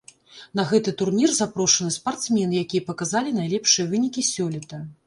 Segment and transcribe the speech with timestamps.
[0.59, 4.87] На гэты турнір запрошаны спартсмены, якія паказалі найлепшыя вынікі сёлета.